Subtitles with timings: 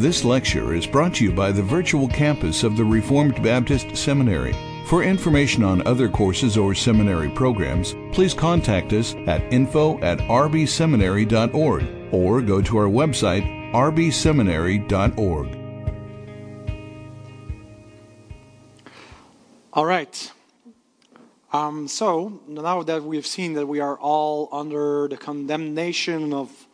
[0.00, 4.54] This lecture is brought to you by the virtual campus of the Reformed Baptist Seminary.
[4.86, 12.14] For information on other courses or seminary programs, please contact us at info at rbseminary.org
[12.14, 13.44] or go to our website
[13.74, 15.58] rbseminary.org.
[19.74, 20.32] All right.
[21.52, 26.66] Um, so now that we've seen that we are all under the condemnation of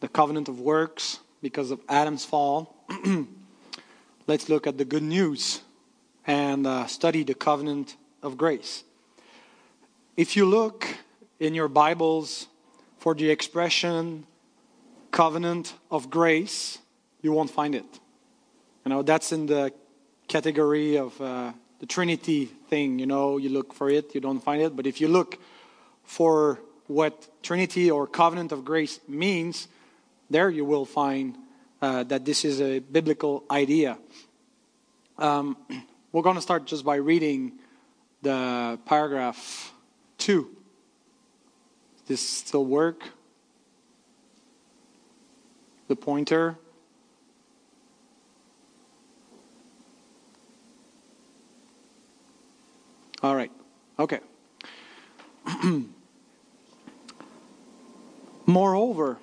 [0.00, 2.74] the covenant of works because of Adam's fall,
[4.26, 5.60] let's look at the good news
[6.26, 8.84] and uh, study the covenant of grace.
[10.16, 10.86] If you look
[11.38, 12.48] in your Bibles
[12.98, 14.26] for the expression
[15.10, 16.78] covenant of grace,
[17.22, 17.86] you won't find it.
[18.84, 19.72] You know, that's in the
[20.26, 22.98] category of uh, the Trinity thing.
[22.98, 24.76] You know, you look for it, you don't find it.
[24.76, 25.38] But if you look
[26.04, 29.68] for what Trinity or covenant of grace means,
[30.30, 31.36] there you will find
[31.80, 33.98] uh, that this is a biblical idea.
[35.18, 35.56] Um,
[36.12, 37.52] we're going to start just by reading
[38.22, 39.72] the paragraph
[40.18, 40.42] 2.
[40.42, 43.02] Does this still work?
[45.88, 46.58] The pointer.
[53.22, 53.50] All right.
[53.98, 54.20] Okay.
[58.46, 59.18] Moreover,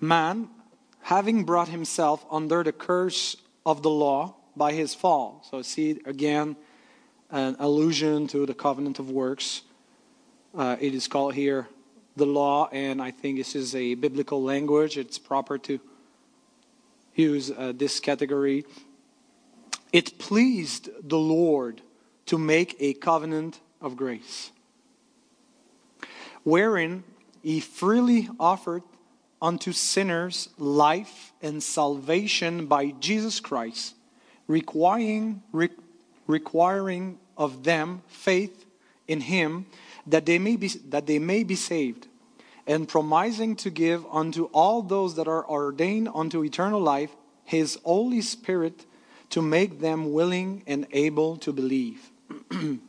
[0.00, 0.48] man,
[1.02, 5.44] having brought himself under the curse of the law by his fall.
[5.50, 6.56] So, see again
[7.30, 9.62] an allusion to the covenant of works.
[10.56, 11.68] Uh, it is called here
[12.16, 14.96] the law, and I think this is a biblical language.
[14.96, 15.78] It's proper to
[17.14, 18.64] use uh, this category.
[19.92, 21.82] It pleased the Lord
[22.26, 24.50] to make a covenant of grace,
[26.42, 27.04] wherein
[27.42, 28.82] he freely offered
[29.40, 33.94] unto sinners life and salvation by Jesus Christ,
[34.46, 35.70] requiring, re-
[36.26, 38.64] requiring of them faith
[39.06, 39.66] in him
[40.06, 42.08] that they may be that they may be saved
[42.66, 47.10] and promising to give unto all those that are ordained unto eternal life
[47.44, 48.84] his holy spirit
[49.30, 52.10] to make them willing and able to believe.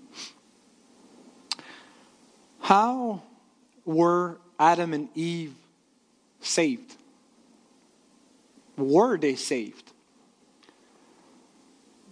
[2.59, 3.22] How
[3.85, 5.53] were Adam and Eve
[6.47, 6.96] saved?
[8.78, 9.91] Were they saved?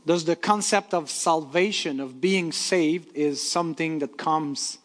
[0.05, 4.77] Does the concept of salvation, of being saved, is something that comes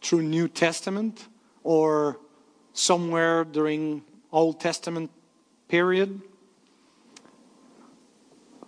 [0.00, 1.28] through New Testament
[1.62, 2.18] or
[2.72, 5.10] somewhere during Old Testament
[5.68, 6.20] period?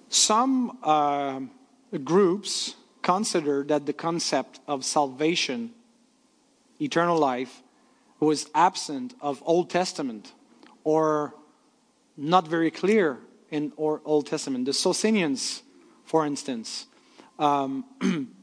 [0.08, 1.40] Some uh,
[2.04, 5.72] groups consider that the concept of salvation,
[6.80, 7.62] eternal life,
[8.20, 10.32] was absent of Old Testament
[10.84, 11.34] or
[12.16, 13.18] not very clear
[13.50, 14.66] in Old Testament.
[14.66, 15.62] The Socinians,
[16.04, 16.86] for instance,
[17.38, 17.84] um,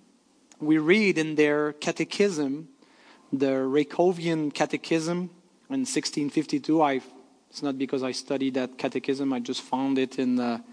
[0.59, 2.69] we read in their catechism,
[3.31, 5.29] the Rakovian Catechism
[5.69, 6.81] in 1652.
[6.81, 7.01] I,
[7.49, 10.63] it's not because I studied that catechism, I just found it in the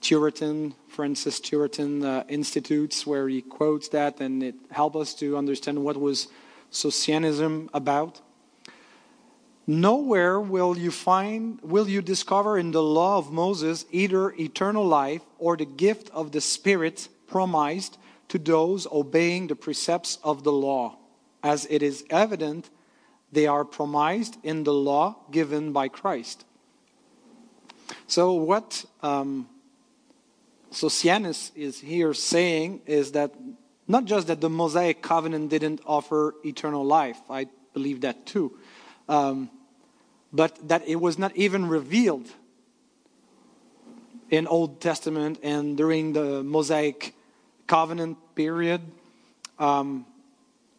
[0.00, 5.82] Turretin, Francis Turretin uh, Institutes, where he quotes that, and it helped us to understand
[5.82, 6.28] what was
[6.74, 8.20] Socinianism about.
[9.66, 15.22] Nowhere will you find, will you discover in the law of Moses either eternal life
[15.38, 17.96] or the gift of the Spirit promised
[18.28, 20.96] to those obeying the precepts of the law,
[21.42, 22.68] as it is evident
[23.32, 26.44] they are promised in the law given by Christ.
[28.06, 29.48] So, what um,
[30.70, 33.32] Socinus is here saying is that
[33.86, 38.56] not just that the Mosaic covenant didn't offer eternal life, I believe that too,
[39.08, 39.50] um,
[40.32, 42.28] but that it was not even revealed
[44.30, 47.14] in Old Testament and during the Mosaic
[47.66, 48.80] covenant period.
[49.58, 50.06] Um,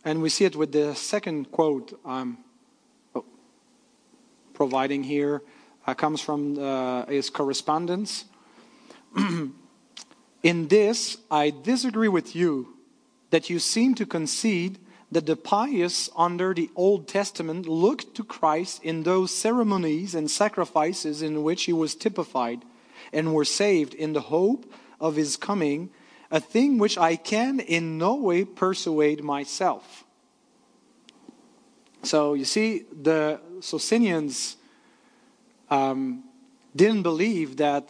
[0.03, 2.38] and we see it with the second quote I'm
[3.15, 3.25] oh,
[4.53, 5.41] providing here.
[5.88, 8.25] Uh, comes from uh, his correspondence.
[10.44, 12.75] In this, I disagree with you
[13.30, 14.80] that you seem to concede
[15.12, 21.22] that the pious under the Old Testament looked to Christ in those ceremonies and sacrifices
[21.22, 22.63] in which he was typified
[23.13, 25.89] and were saved in the hope of his coming,
[26.31, 30.04] a thing which I can in no way persuade myself.
[32.04, 34.57] So you see, the Socinians
[35.69, 36.24] um,
[36.75, 37.89] didn't believe that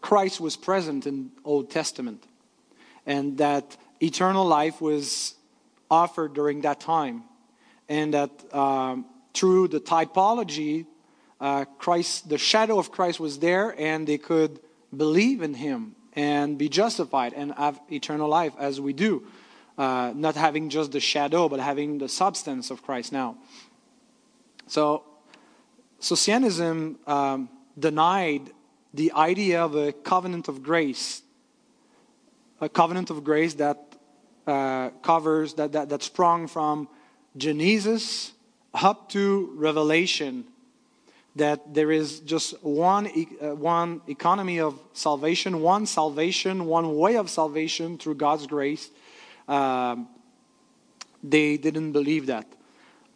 [0.00, 2.24] Christ was present in Old Testament
[3.04, 5.34] and that eternal life was
[5.90, 7.24] offered during that time
[7.88, 10.86] and that um, through the typology
[11.40, 14.58] uh, Christ, the shadow of Christ was there, and they could
[14.96, 19.26] believe in Him and be justified and have eternal life as we do.
[19.76, 23.36] Uh, not having just the shadow, but having the substance of Christ now.
[24.66, 25.04] So,
[26.00, 28.50] Socinianism um, denied
[28.94, 31.20] the idea of a covenant of grace,
[32.62, 33.85] a covenant of grace that
[34.46, 36.88] uh, covers, that, that, that sprung from
[37.36, 38.32] Genesis
[38.74, 40.44] up to Revelation,
[41.36, 43.08] that there is just one,
[43.42, 48.90] uh, one economy of salvation, one salvation, one way of salvation through God's grace.
[49.48, 50.08] Um,
[51.22, 52.46] they didn't believe that.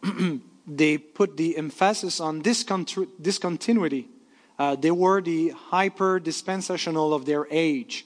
[0.67, 4.07] they put the emphasis on discontinuity.
[4.59, 8.05] Uh, they were the hyper dispensational of their age,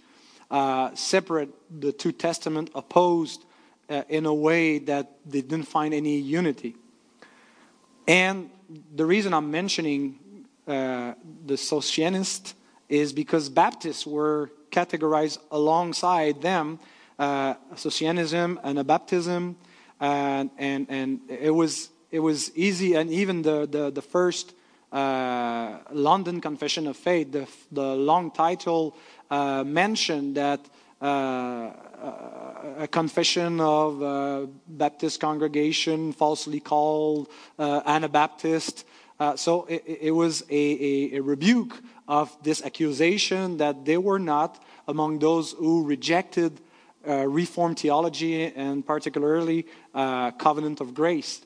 [0.51, 1.49] uh, separate
[1.81, 3.45] the two testaments, opposed
[3.89, 6.75] uh, in a way that they didn't find any unity.
[8.07, 8.49] And
[8.95, 10.19] the reason I'm mentioning
[10.67, 11.13] uh,
[11.45, 12.53] the Socinianists
[12.89, 16.79] is because Baptists were categorized alongside them,
[17.17, 19.55] uh, Socinianism and Baptism,
[19.99, 24.53] and, and, and it, was, it was easy, and even the, the, the first
[24.95, 28.95] uh, London Confession of Faith, the, the long title
[29.29, 30.61] uh, mentioned that
[31.01, 31.71] uh,
[32.79, 37.27] a confession of a Baptist congregation falsely called
[37.59, 38.85] uh, Anabaptist.
[39.19, 44.19] Uh, so it, it was a, a, a, rebuke of this accusation that they were
[44.19, 46.59] not among those who rejected
[47.07, 51.41] uh, Reformed theology and particularly uh, covenant of grace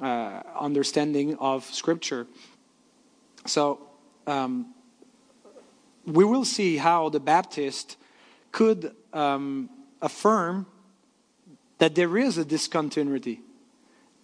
[0.00, 2.26] uh, understanding of Scripture.
[3.46, 3.80] So
[4.26, 4.74] um,
[6.06, 7.96] we will see how the Baptist
[8.52, 9.70] could um,
[10.02, 10.66] affirm
[11.78, 13.40] that there is a discontinuity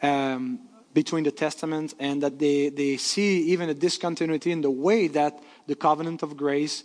[0.03, 0.61] um,
[0.93, 5.39] between the testaments and that they, they see even a discontinuity in the way that
[5.67, 6.85] the covenant of grace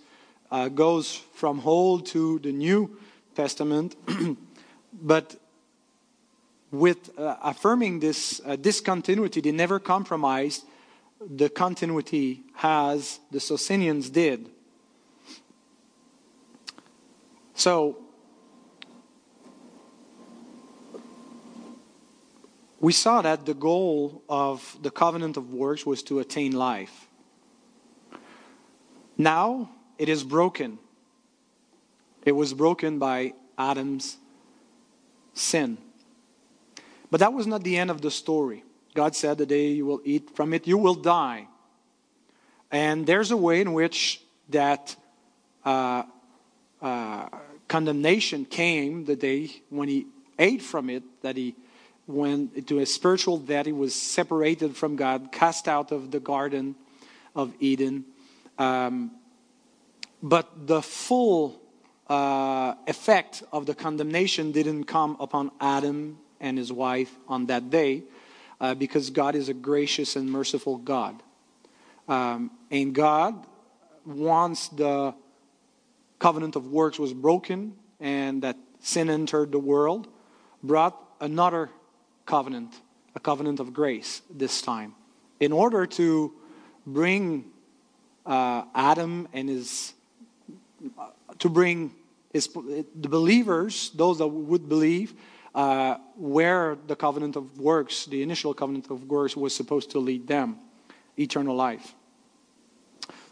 [0.51, 2.98] uh, goes from old to the new
[3.36, 3.95] testament.
[4.94, 5.38] But
[6.69, 10.66] with uh, affirming this uh, discontinuity they never compromised
[11.29, 14.50] the continuity as the socinians did
[17.53, 17.97] so
[22.81, 27.07] we saw that the goal of the covenant of works was to attain life.
[29.17, 29.69] Now
[30.00, 30.79] it is broken.
[32.25, 34.17] It was broken by Adam's
[35.35, 35.77] sin.
[37.12, 38.63] But that was not the end of the story.
[38.93, 41.47] God said, The day you will eat from it, you will die.
[42.71, 44.95] And there's a way in which that
[45.65, 46.03] uh,
[46.81, 47.27] uh,
[47.67, 50.07] condemnation came the day when he
[50.39, 51.55] ate from it, that he
[52.07, 53.65] went to a spiritual death.
[53.65, 56.75] He was separated from God, cast out of the Garden
[57.35, 58.05] of Eden.
[58.57, 59.11] Um,
[60.23, 61.61] but the full
[62.07, 68.03] uh, effect of the condemnation didn't come upon Adam and his wife on that day
[68.62, 71.22] uh, because God is a gracious and merciful God.
[72.08, 73.46] Um, and God,
[74.06, 75.16] once the
[76.19, 80.08] covenant of works was broken and that sin entered the world,
[80.62, 81.72] brought another
[82.25, 82.74] covenant,
[83.16, 84.94] a covenant of grace this time,
[85.40, 86.31] in order to
[86.86, 87.46] bring
[88.28, 89.94] uh, Adam and his,
[91.39, 91.96] to bring
[92.32, 95.15] his, the believers, those that would believe,
[95.53, 100.27] uh, where the covenant of works, the initial covenant of works, was supposed to lead
[100.27, 100.58] them
[101.17, 101.93] eternal life.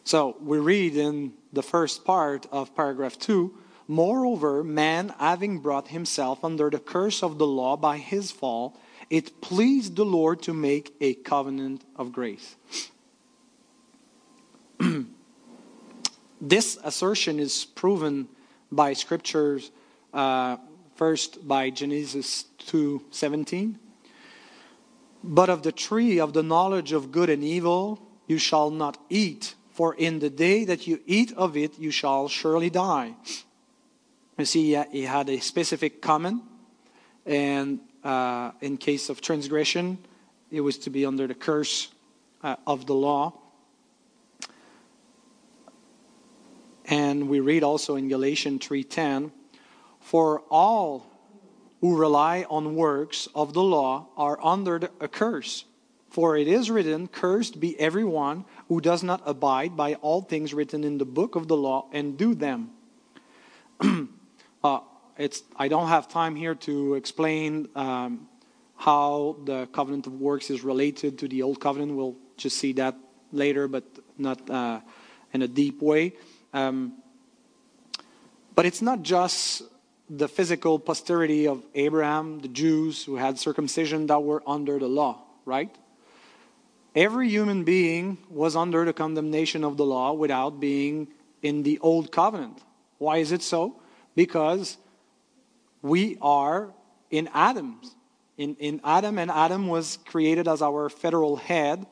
[0.03, 3.53] So we read in the first part of paragraph 2
[3.89, 9.41] Moreover, man, having brought himself under the curse of the law by his fall, it
[9.41, 12.55] pleased the Lord to make a covenant of grace.
[16.39, 18.27] this assertion is proven
[18.71, 19.71] by scriptures,
[20.13, 20.57] uh,
[20.99, 23.79] first by Genesis 2:17.
[25.23, 29.55] But of the tree of the knowledge of good and evil you shall not eat,
[29.71, 33.15] for in the day that you eat of it you shall surely die.
[34.37, 36.43] You see, he had a specific comment,
[37.25, 39.99] and uh, in case of transgression,
[40.51, 41.87] it was to be under the curse
[42.43, 43.39] uh, of the law.
[46.83, 49.31] And we read also in Galatians 3:10,
[50.09, 51.05] "For all
[51.81, 55.65] who rely on works of the law are under a curse.
[56.09, 60.83] For it is written, Cursed be everyone who does not abide by all things written
[60.83, 62.71] in the book of the law and do them.
[64.61, 64.81] Uh,
[65.17, 68.27] it's, I don't have time here to explain um,
[68.75, 71.95] how the covenant of works is related to the old covenant.
[71.95, 72.97] We'll just see that
[73.31, 73.85] later, but
[74.17, 74.81] not uh,
[75.31, 76.11] in a deep way.
[76.51, 76.97] Um,
[78.53, 79.63] but it's not just
[80.09, 85.21] the physical posterity of Abraham, the Jews who had circumcision that were under the law,
[85.45, 85.73] right?
[86.95, 91.09] Every human being was under the condemnation of the law without being
[91.43, 92.59] in the old covenant.
[92.97, 93.75] Why is it so?
[94.15, 94.77] Because
[95.81, 96.73] we are
[97.11, 97.79] in Adam.
[98.37, 101.85] In, in Adam, and Adam was created as our federal head,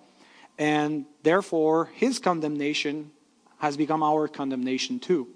[0.58, 3.12] and therefore his condemnation
[3.60, 5.28] has become our condemnation too.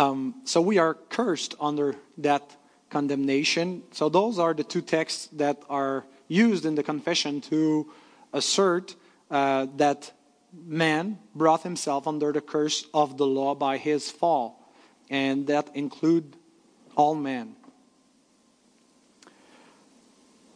[0.00, 2.56] Um, so we are cursed under that
[2.88, 3.82] condemnation.
[3.92, 7.92] So those are the two texts that are used in the confession to
[8.32, 8.96] assert
[9.30, 10.10] uh, that
[10.66, 14.72] man brought himself under the curse of the law by his fall,
[15.10, 16.34] and that include
[16.96, 17.54] all men.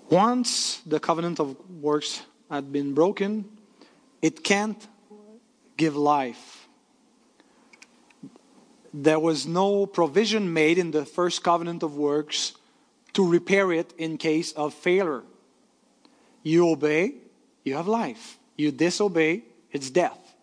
[0.08, 3.44] Once the covenant of works had been broken,
[4.22, 4.88] it can't
[5.76, 6.63] give life
[8.96, 12.52] there was no provision made in the first covenant of works
[13.12, 15.24] to repair it in case of failure.
[16.44, 17.14] You obey,
[17.64, 18.38] you have life.
[18.56, 20.36] You disobey, it's death.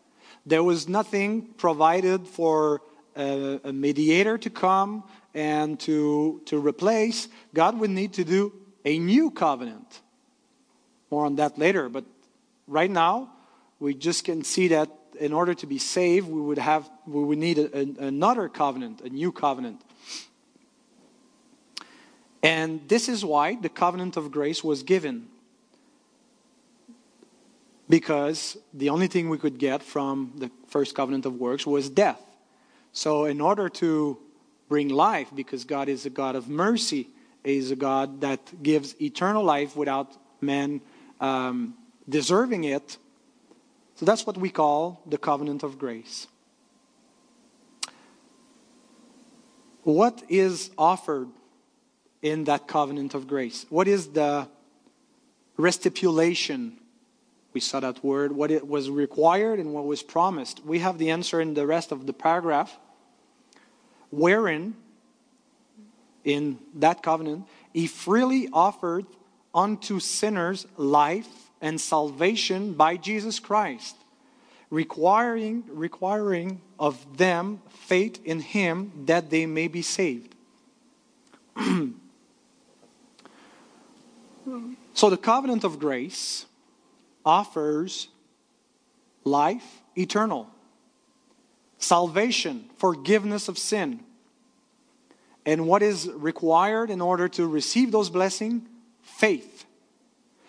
[0.45, 2.81] There was nothing provided for
[3.15, 7.29] a, a mediator to come and to, to replace.
[7.53, 8.51] God would need to do
[8.83, 10.01] a new covenant.
[11.09, 12.03] More on that later, but
[12.67, 13.31] right now,
[13.79, 14.89] we just can see that
[15.19, 19.01] in order to be saved, we would have we would need a, a, another covenant,
[19.01, 19.81] a new covenant.
[22.43, 25.27] And this is why the covenant of grace was given.
[27.87, 32.21] Because the only thing we could get from the first covenant of works was death.
[32.93, 34.17] So, in order to
[34.69, 37.09] bring life, because God is a God of mercy,
[37.43, 40.81] is a God that gives eternal life without man
[41.19, 41.75] um,
[42.07, 42.97] deserving it,
[44.01, 46.25] so that's what we call the covenant of grace.
[49.83, 51.27] What is offered
[52.23, 53.67] in that covenant of grace?
[53.69, 54.47] What is the
[55.55, 56.79] restipulation?
[57.53, 60.65] We saw that word, what it was required and what was promised.
[60.65, 62.75] We have the answer in the rest of the paragraph,
[64.09, 64.73] wherein,
[66.23, 69.05] in that covenant, he freely offered
[69.53, 73.95] unto sinners life and salvation by Jesus Christ,
[74.69, 80.33] requiring, requiring of them faith in Him that they may be saved.
[84.93, 86.45] so the covenant of grace
[87.23, 88.07] offers
[89.23, 90.49] life eternal,
[91.77, 93.99] salvation, forgiveness of sin.
[95.45, 98.63] And what is required in order to receive those blessings?
[99.01, 99.65] Faith.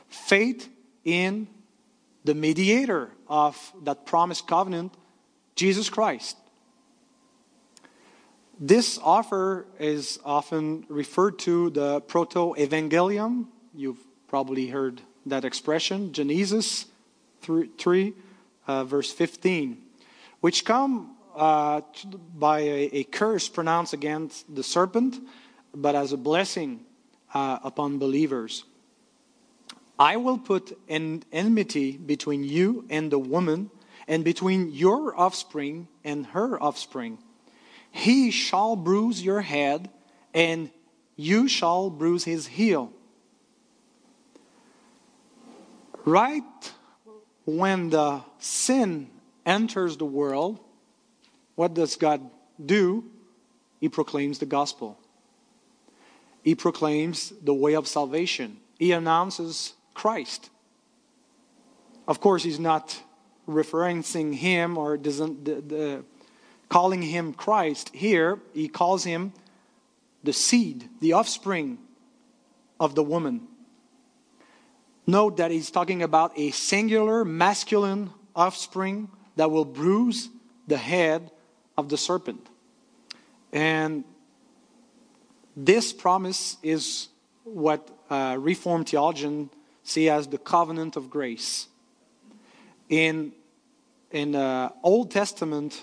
[0.09, 0.69] Faith
[1.05, 1.49] in
[2.25, 4.95] the mediator of that promised covenant,
[5.57, 6.37] Jesus Christ.
[8.59, 13.47] This offer is often referred to the proto evangelium.
[13.75, 16.87] You've probably heard that expression, Genesis
[17.43, 18.15] 3, 3
[18.67, 19.79] uh, verse 15,
[20.41, 21.81] which come uh,
[22.35, 25.19] by a, a, curse pronounced against the serpent,
[25.75, 26.85] but as a blessing
[27.35, 28.65] uh, upon believers.
[29.99, 33.71] I will put an enmity between you and the woman,
[34.09, 37.19] and between your offspring and her offspring.
[37.91, 39.91] He shall bruise your head,
[40.35, 40.71] and
[41.15, 42.93] you shall bruise his heel.
[46.05, 46.73] Right
[47.45, 49.09] when the sin
[49.47, 50.59] enters the world,
[51.55, 52.29] what does God
[52.65, 53.05] do?
[53.81, 54.99] He proclaims the gospel.
[56.43, 58.59] He proclaims the way of salvation.
[58.79, 60.51] He announces Christ.
[62.07, 63.03] Of course, he's not
[63.49, 66.05] referencing him or doesn't the, the,
[66.69, 67.91] calling him Christ.
[67.95, 69.33] Here, he calls him
[70.25, 71.79] the seed, the offspring
[72.79, 73.49] of the woman.
[75.07, 80.29] Note that he's talking about a singular masculine offspring that will bruise
[80.67, 81.31] the head
[81.77, 82.49] of the serpent.
[83.53, 84.05] And
[85.57, 87.09] this promise is
[87.45, 89.51] what uh, Reformed theologian
[89.83, 91.69] see as the covenant of grace.
[92.89, 93.33] In
[94.11, 95.83] in uh, Old Testament,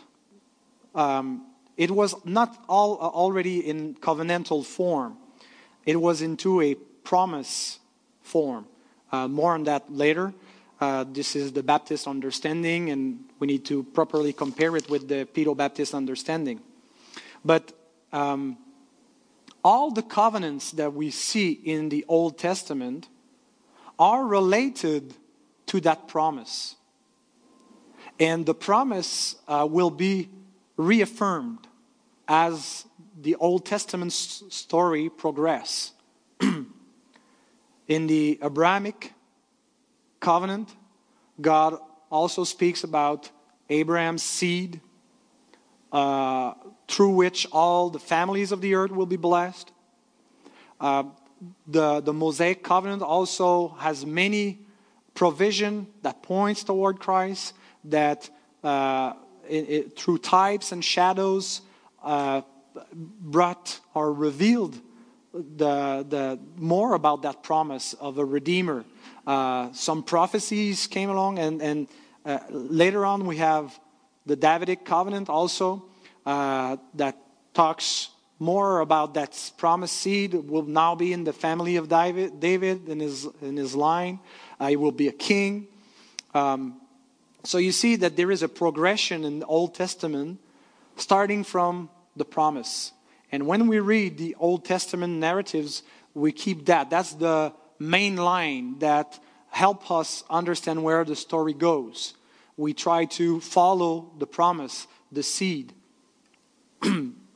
[0.93, 1.45] um,
[1.77, 5.17] it was not all uh, already in covenantal form.
[5.85, 7.79] It was into a promise
[8.21, 8.65] form.
[9.11, 10.33] Uh, more on that later.
[10.79, 15.27] Uh, this is the Baptist understanding, and we need to properly compare it with the
[15.33, 16.61] Pedo Baptist understanding.
[17.43, 17.73] But
[18.13, 18.57] um,
[19.63, 23.09] all the covenants that we see in the Old Testament
[23.99, 25.13] are related
[25.67, 26.75] to that promise.
[28.19, 30.29] And the promise uh, will be
[30.77, 31.67] reaffirmed
[32.27, 32.85] as
[33.21, 35.91] the Old Testament story progress.
[36.41, 39.13] In the Abrahamic
[40.19, 40.73] covenant,
[41.41, 41.77] God
[42.09, 43.29] also speaks about
[43.69, 44.79] Abraham's seed,
[45.91, 46.53] uh,
[46.87, 49.71] through which all the families of the earth will be blessed.
[50.79, 51.03] Uh,
[51.67, 54.59] the, the Mosaic covenant also has many
[55.13, 57.53] provision that points toward Christ,
[57.85, 58.29] that
[58.63, 59.13] uh,
[59.47, 61.61] it, it, through types and shadows
[62.03, 62.41] uh,
[63.19, 64.79] brought or revealed
[65.33, 68.83] the, the more about that promise of a redeemer.
[69.27, 71.87] Uh, some prophecies came along, and, and
[72.25, 73.79] uh, later on we have
[74.25, 75.85] the Davidic covenant also
[76.25, 77.17] uh, that
[77.53, 82.87] talks more about that promised seed will now be in the family of David, David
[82.87, 84.19] in his in his line.
[84.59, 85.67] Uh, he will be a king.
[86.33, 86.79] Um,
[87.43, 90.39] so you see that there is a progression in the Old Testament,
[90.95, 92.93] starting from the promise.
[93.31, 96.89] And when we read the Old Testament narratives, we keep that.
[96.89, 99.19] That's the main line that
[99.49, 102.13] help us understand where the story goes.
[102.57, 105.73] We try to follow the promise, the seed.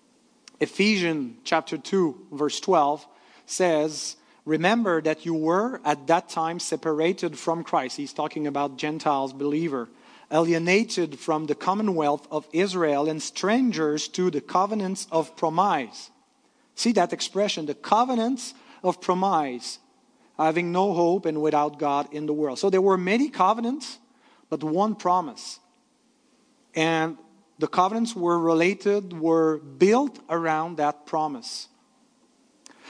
[0.63, 3.05] Ephesians chapter 2 verse 12
[3.45, 4.15] says,
[4.45, 9.89] "Remember that you were at that time separated from Christ." He's talking about Gentiles believer
[10.31, 16.09] alienated from the commonwealth of Israel and strangers to the covenants of promise.
[16.75, 19.77] See that expression, the covenants of promise,
[20.37, 22.57] having no hope and without God in the world.
[22.57, 23.99] So there were many covenants,
[24.49, 25.59] but one promise.
[26.73, 27.17] And
[27.59, 31.67] the covenants were related, were built around that promise.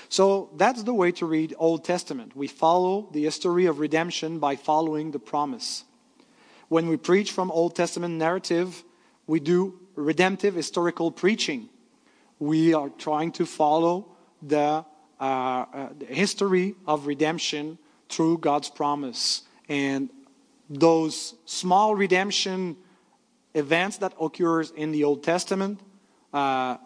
[0.09, 2.35] So that's the way to read Old Testament.
[2.35, 5.85] We follow the history of redemption by following the promise.
[6.69, 8.83] When we preach from Old Testament narrative,
[9.27, 11.69] we do redemptive historical preaching.
[12.39, 14.07] We are trying to follow
[14.41, 14.85] the,
[15.19, 17.77] uh, uh, the history of redemption
[18.09, 19.43] through God's promise.
[19.69, 20.09] And
[20.69, 22.77] those small redemption
[23.53, 25.79] events that occurs in the Old Testament,
[26.33, 26.77] uh,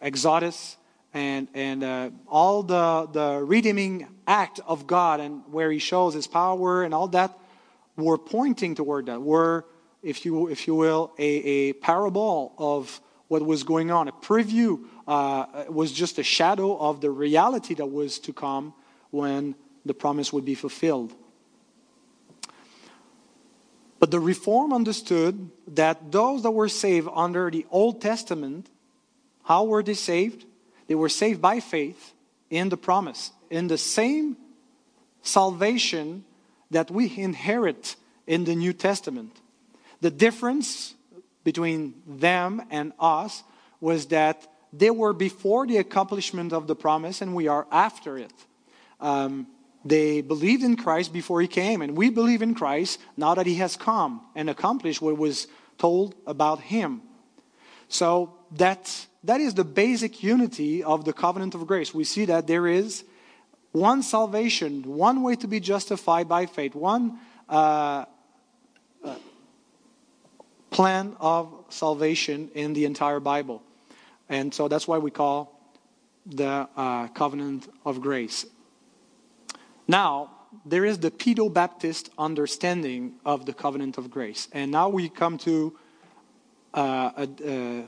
[0.00, 0.76] Exodus,
[1.14, 6.26] and, and uh, all the, the redeeming act of God and where he shows his
[6.26, 7.38] power and all that
[7.96, 9.66] were pointing toward that, were,
[10.02, 14.08] if you, if you will, a, a parable of what was going on.
[14.08, 18.72] A preview uh, was just a shadow of the reality that was to come
[19.10, 19.54] when
[19.84, 21.14] the promise would be fulfilled.
[24.02, 28.68] But the Reform understood that those that were saved under the Old Testament,
[29.44, 30.44] how were they saved?
[30.88, 32.12] They were saved by faith
[32.50, 34.36] in the promise, in the same
[35.22, 36.24] salvation
[36.72, 37.94] that we inherit
[38.26, 39.40] in the New Testament.
[40.00, 40.96] The difference
[41.44, 43.44] between them and us
[43.80, 48.34] was that they were before the accomplishment of the promise and we are after it.
[48.98, 49.46] Um,
[49.84, 53.56] they believed in Christ before he came, and we believe in Christ now that he
[53.56, 57.02] has come and accomplished what was told about him.
[57.88, 61.92] So that, that is the basic unity of the covenant of grace.
[61.92, 63.04] We see that there is
[63.72, 67.18] one salvation, one way to be justified by faith, one
[67.48, 68.04] uh,
[69.04, 69.14] uh,
[70.70, 73.62] plan of salvation in the entire Bible.
[74.28, 75.58] And so that's why we call
[76.24, 78.46] the uh, covenant of grace.
[79.92, 80.30] Now,
[80.64, 84.48] there is the Pedo Baptist understanding of the covenant of grace.
[84.50, 85.78] And now we come to,
[86.72, 87.82] uh, uh,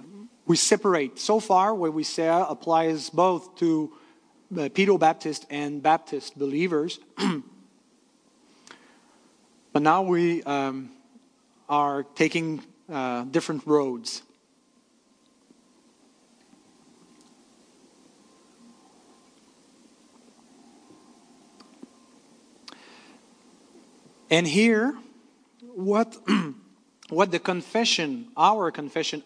[0.45, 1.19] we separate.
[1.19, 3.91] So far, what we say applies both to
[4.53, 7.01] uh, Pedo Baptist and Baptist believers.
[9.73, 10.91] but now we um,
[11.71, 12.63] are taking
[12.93, 14.21] uh, different roads.
[24.31, 24.97] And here,
[25.75, 26.17] what,
[27.09, 29.23] what the confession, our confession,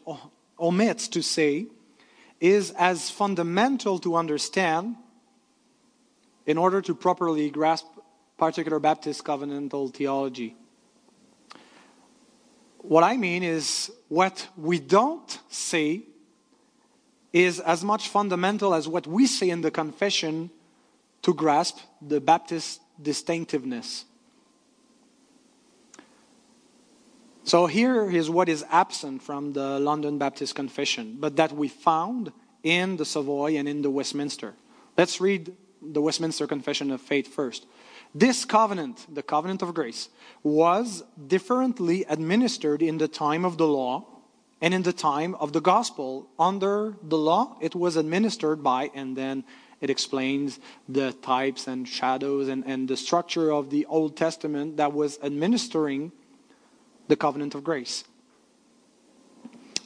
[0.58, 1.66] omits to say
[2.40, 4.96] is as fundamental to understand
[6.46, 7.86] in order to properly grasp
[8.36, 10.56] particular Baptist covenantal theology.
[12.78, 16.02] What I mean is, what we don't say
[17.32, 20.50] is as much fundamental as what we say in the confession
[21.22, 24.04] to grasp the Baptist distinctiveness.
[27.48, 32.30] So here is what is absent from the London Baptist Confession, but that we found
[32.62, 34.52] in the Savoy and in the Westminster.
[34.98, 37.64] Let's read the Westminster Confession of Faith first.
[38.14, 40.10] This covenant, the covenant of grace,
[40.42, 44.04] was differently administered in the time of the law
[44.60, 46.28] and in the time of the gospel.
[46.38, 49.42] Under the law, it was administered by, and then
[49.80, 54.92] it explains the types and shadows and, and the structure of the Old Testament that
[54.92, 56.12] was administering
[57.08, 58.04] the covenant of grace.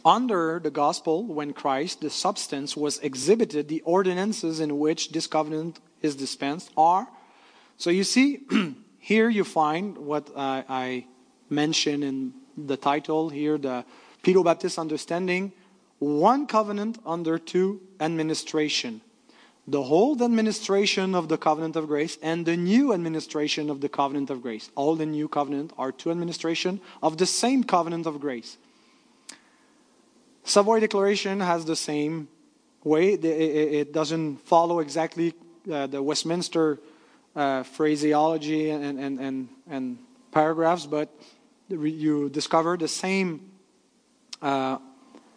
[0.05, 5.79] Under the gospel, when Christ, the substance, was exhibited, the ordinances in which this covenant
[6.03, 7.07] is dispensed are.
[7.77, 8.41] So you see,
[8.99, 11.07] here you find what I, I
[11.49, 13.85] mentioned in the title here the
[14.23, 15.53] Pedo Baptist understanding
[15.99, 19.01] one covenant under two administration
[19.67, 24.29] the old administration of the covenant of grace and the new administration of the covenant
[24.31, 24.71] of grace.
[24.77, 28.59] Old and new covenant are two administration of the same covenant of grace.
[30.45, 32.27] Savoy Declaration has the same
[32.83, 33.13] way.
[33.13, 35.35] It doesn't follow exactly
[35.71, 36.81] uh, the Westminster
[37.37, 39.99] uh, phraseology and, and, and, and,
[40.33, 41.15] paragraphs, but
[41.69, 43.51] you discover the same
[44.41, 44.79] uh,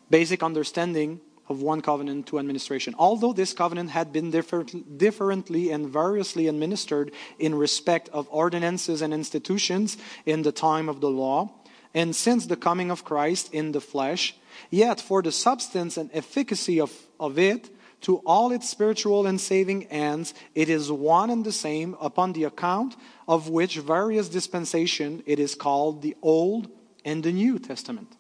[0.10, 2.96] basic understanding of one covenant to administration.
[2.98, 9.14] Although this covenant had been different, differently and variously administered in respect of ordinances and
[9.14, 11.52] institutions in the time of the law,
[11.94, 14.36] and since the coming of Christ in the flesh,
[14.70, 17.70] yet for the substance and efficacy of, of it,
[18.02, 22.44] to all its spiritual and saving ends, it is one and the same, upon the
[22.44, 22.96] account
[23.28, 26.70] of which various dispensation it is called the Old
[27.04, 28.16] and the New Testament.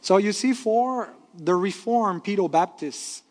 [0.00, 3.22] So you see, for the Reformed Pedo Baptists,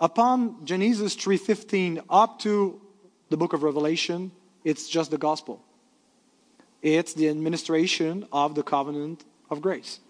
[0.00, 2.80] upon Genesis 3:15 up to
[3.28, 4.32] the book of Revelation,
[4.64, 5.62] it's just the gospel.
[6.82, 10.00] It's the administration of the covenant of grace.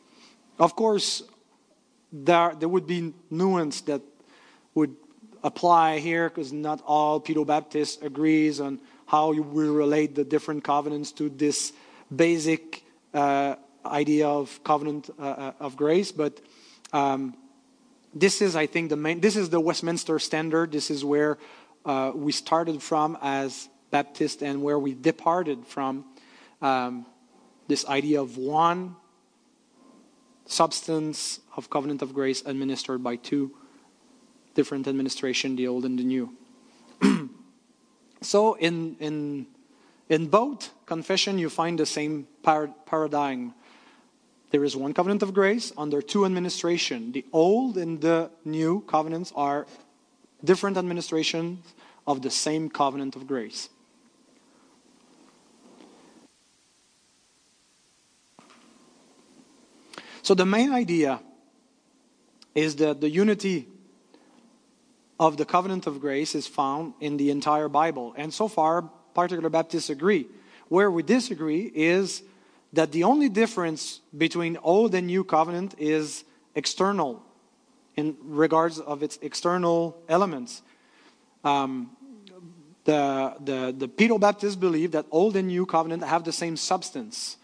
[0.58, 1.22] Of course,
[2.12, 4.02] there, there would be nuance that
[4.74, 4.94] would
[5.42, 11.12] apply here because not all Pedo Baptists agrees on how we relate the different covenants
[11.12, 11.72] to this
[12.14, 12.84] basic
[13.14, 16.12] uh, idea of covenant uh, uh of grace.
[16.12, 16.40] But
[16.92, 17.37] um,
[18.14, 19.20] this is, I think, the main.
[19.20, 20.72] This is the Westminster Standard.
[20.72, 21.38] This is where
[21.85, 26.05] uh, we started from as Baptist and where we departed from
[26.61, 27.07] um,
[27.68, 28.96] this idea of one
[30.46, 33.53] substance of covenant of grace administered by two
[34.55, 36.35] different administration, the old and the new.
[38.20, 39.46] so in in
[40.09, 43.55] in both confession, you find the same par- paradigm.
[44.50, 47.12] There is one covenant of grace under two administration.
[47.12, 49.66] The old and the new covenants are
[50.44, 51.64] different administrations
[52.06, 53.68] of the same covenant of grace.
[60.22, 61.20] So the main idea
[62.54, 63.68] is that the unity
[65.18, 68.14] of the covenant of grace is found in the entire Bible.
[68.16, 68.82] And so far,
[69.14, 70.26] particular Baptists agree.
[70.68, 72.22] Where we disagree is
[72.72, 77.22] that the only difference between old and new covenant is external
[77.96, 80.62] in regards of its external elements.
[81.44, 81.90] Um,
[82.85, 87.37] the, the, the Pedo Baptists believe that old and new covenant have the same substance.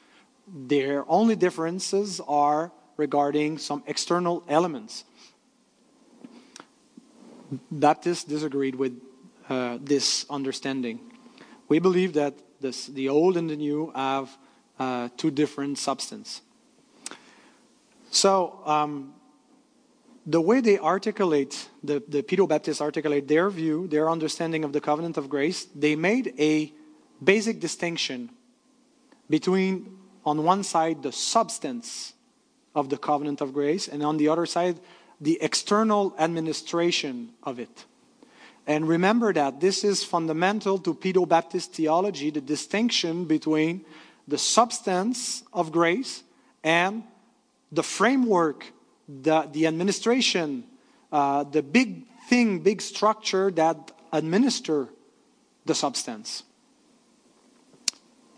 [0.47, 5.05] Their only differences are regarding some external elements.
[7.71, 9.01] Baptists disagreed with
[9.49, 11.01] uh, this understanding.
[11.69, 14.37] We believe that this, the old and the new have
[14.79, 16.43] uh, two different substances.
[18.11, 19.15] So, um,
[20.27, 24.81] the way they articulate, the, the Pedo Baptists articulate their view, their understanding of the
[24.81, 26.73] covenant of grace, they made a
[27.23, 28.31] basic distinction
[29.31, 32.15] between, on one side, the substance
[32.75, 34.81] of the covenant of grace, and on the other side,
[35.21, 37.85] the external administration of it.
[38.67, 43.85] And remember that this is fundamental to Pedo Baptist theology the distinction between
[44.29, 46.23] the substance of grace
[46.65, 47.05] and
[47.71, 48.73] the framework,
[49.09, 50.65] the, the administration,
[51.13, 54.89] uh, the big thing, big structure that administer
[55.65, 56.43] the substance.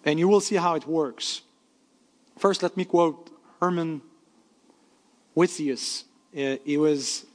[0.05, 1.43] And you will see how it works.
[2.39, 4.03] First, let me quote Herman
[5.37, 6.05] Witsius.
[6.37, 7.27] Uh, he was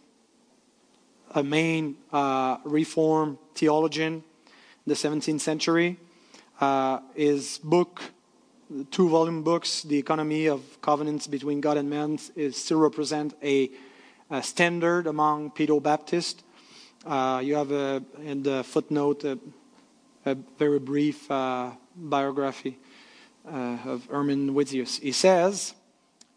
[1.32, 4.24] a main uh, Reform theologian in
[4.86, 5.98] the 17th century.
[6.60, 8.02] Uh, his book
[8.92, 13.70] two volume books, The Economy of Covenants Between God and Man, is still represent a,
[14.30, 16.44] a standard among Pedo Baptists.
[17.06, 19.38] Uh, you have a, in the footnote a,
[20.26, 22.78] a very brief uh, biography
[23.46, 25.00] uh, of Herman Witsius.
[25.02, 25.74] He says,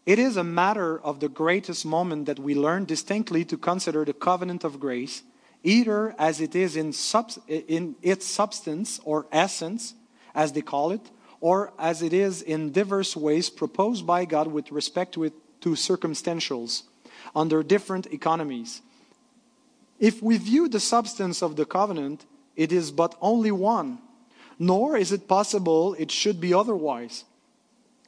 [0.05, 4.13] It is a matter of the greatest moment that we learn distinctly to consider the
[4.13, 5.23] covenant of grace,
[5.63, 6.93] either as it is in,
[7.47, 9.93] in its substance or essence,
[10.35, 11.09] as they call it,
[11.39, 15.31] or as it is in diverse ways proposed by God with respect to,
[15.75, 16.83] circumstantials
[17.35, 18.81] under different economies.
[19.99, 23.99] If we view the substance of the covenant, it is but only one,
[24.57, 27.25] nor is it possible it should be otherwise.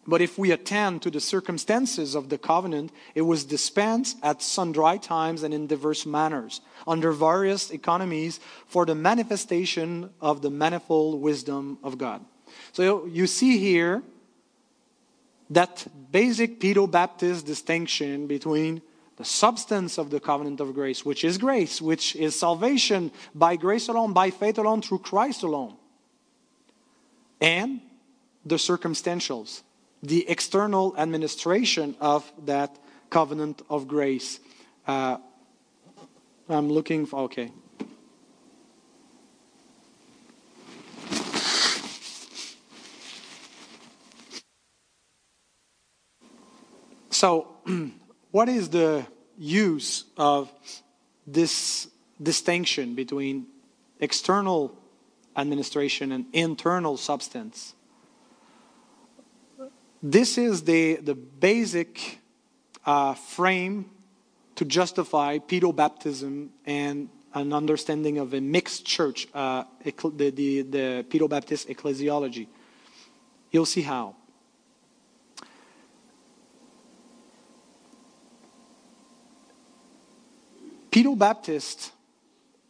[0.07, 4.97] But if we attend to the circumstances of the covenant, it was dispensed at sundry
[4.97, 11.77] times and in diverse manners, under various economies, for the manifestation of the manifold wisdom
[11.83, 12.25] of God.
[12.71, 14.03] So you see here
[15.49, 18.81] that basic Pedo Baptist distinction between
[19.17, 23.89] the substance of the covenant of grace, which is grace, which is salvation by grace
[23.89, 25.75] alone, by faith alone, through Christ alone,
[27.41, 27.81] and
[28.45, 29.63] the circumstantials
[30.01, 32.77] the external administration of that
[33.09, 34.39] covenant of grace.
[34.87, 35.17] Uh,
[36.47, 37.51] I'm looking for, okay.
[47.19, 47.47] So,
[48.31, 49.05] what is the
[49.37, 50.49] use of
[51.27, 51.89] this
[52.23, 53.47] distinction between
[53.99, 54.73] external
[55.35, 57.75] administration and internal substance?
[60.01, 62.21] This is the, the basic
[62.85, 63.91] uh, frame
[64.55, 71.67] to justify pedobaptism and an understanding of a mixed church, uh, the, the, the pedobaptist
[71.67, 72.47] ecclesiology.
[73.51, 74.15] You'll see how.
[80.99, 81.91] Pedobaptists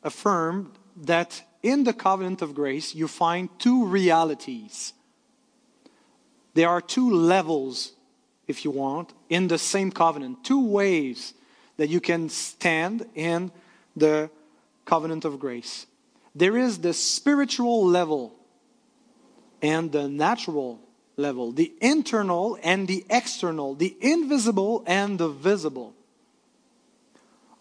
[0.04, 4.94] affirm that in the covenant of grace you find two realities
[6.54, 7.94] there are two levels,
[8.48, 11.34] if you want, in the same covenant, two ways
[11.78, 13.52] that you can stand in
[13.96, 14.30] the
[14.86, 15.86] covenant of grace.
[16.36, 18.36] There is the spiritual level
[19.62, 20.80] and the natural
[21.16, 25.94] level, the internal and the external, the invisible and the visible.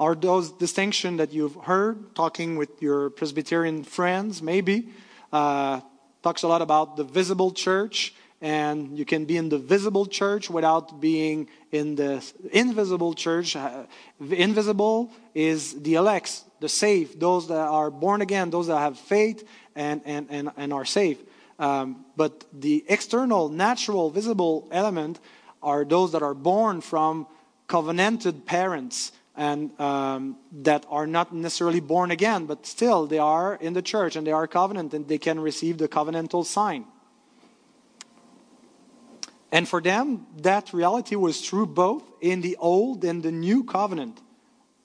[0.00, 4.90] Are those distinctions that you've heard talking with your Presbyterian friends, maybe?
[5.32, 5.80] Uh,
[6.22, 10.48] talks a lot about the visible church and you can be in the visible church
[10.48, 13.56] without being in the invisible church.
[13.56, 13.84] Uh,
[14.20, 19.46] invisible is the elects, the saved, those that are born again, those that have faith
[19.74, 21.26] and, and, and, and are saved.
[21.58, 25.18] Um, but the external, natural, visible element
[25.60, 27.26] are those that are born from
[27.66, 33.72] covenanted parents and um, that are not necessarily born again, but still they are in
[33.72, 36.84] the church and they are covenant and they can receive the covenantal sign.
[39.52, 44.20] And for them, that reality was true both in the old and the new covenant.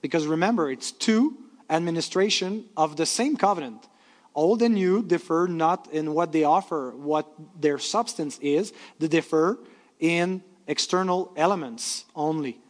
[0.00, 1.36] Because remember, it's two
[1.68, 3.88] administration of the same covenant.
[4.36, 7.26] Old and new differ not in what they offer, what
[7.60, 9.58] their substance is, they differ
[9.98, 12.60] in external elements only.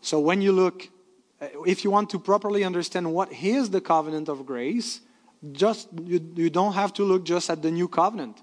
[0.00, 0.88] So when you look,
[1.66, 5.00] if you want to properly understand what is the covenant of grace,
[5.52, 8.40] just you, you don't have to look just at the new covenant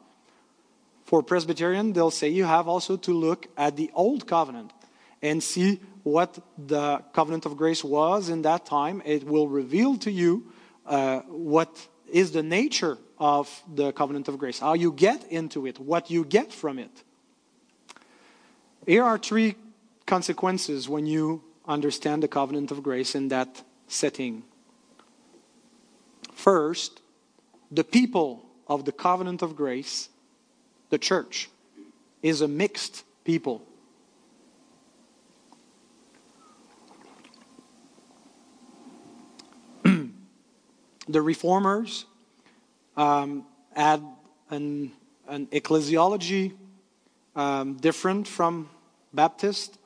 [1.09, 4.71] for Presbyterian, they'll say you have also to look at the Old Covenant
[5.23, 9.01] and see what the covenant of grace was in that time.
[9.03, 10.51] It will reveal to you
[10.85, 15.79] uh, what is the nature of the covenant of grace, how you get into it,
[15.79, 17.03] what you get from it.
[18.85, 19.55] Here are three
[20.05, 24.43] consequences when you understand the covenant of grace in that setting.
[26.34, 27.01] First,
[27.71, 30.10] the people of the covenant of grace
[30.89, 31.49] the church
[32.21, 33.62] is a mixed people.
[39.84, 42.05] the reformers
[42.97, 44.03] um, had
[44.49, 44.91] an,
[45.27, 46.53] an ecclesiology
[47.36, 48.69] um, different from
[49.13, 49.79] Baptist.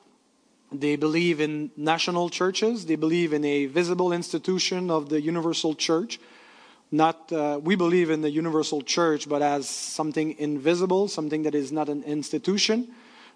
[0.80, 2.86] They believe in national churches.
[2.86, 6.18] They believe in a visible institution of the universal church.
[6.90, 11.72] Not uh, we believe in the universal church but as something invisible something that is
[11.72, 12.88] not an institution.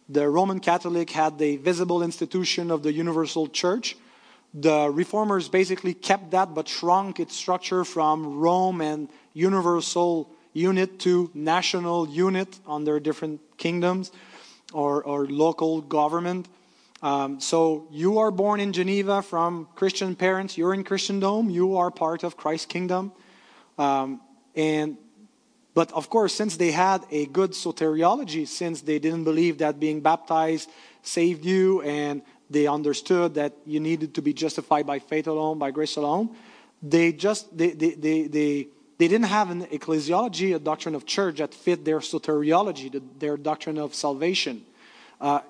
[0.08, 3.96] The roman catholic had the visible institution of the universal church.
[4.54, 11.30] The reformers basically kept that but shrunk its structure from rome and universal unit to
[11.34, 14.12] national unit under different kingdoms
[14.72, 16.48] or, or local government
[17.02, 20.58] um, so you are born in geneva from christian parents.
[20.58, 21.50] You're in christendom.
[21.50, 23.12] You are part of christ's kingdom.
[23.78, 24.20] Um,
[24.54, 24.98] and
[25.78, 30.00] but of course, since they had a good soteriology, since they didn't believe that being
[30.00, 30.68] baptized
[31.02, 35.70] saved you, and they understood that you needed to be justified by faith alone, by
[35.70, 36.34] grace alone,
[36.82, 41.36] they just they they they they, they didn't have an ecclesiology, a doctrine of church
[41.36, 44.64] that fit their soteriology, their doctrine of salvation.
[45.20, 45.40] Uh,